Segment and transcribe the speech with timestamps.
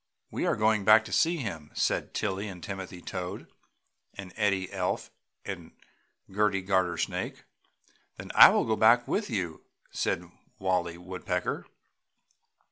[0.31, 3.45] "We are going back to see him!" said Tilly and Timothy Toad
[4.15, 5.11] and Eddie Elf
[5.45, 5.73] and
[6.27, 7.43] Gerty Gartersnake.
[8.17, 9.61] "Then I will go back with you!"
[9.91, 10.27] said
[10.57, 11.67] Wallie Woodpecker.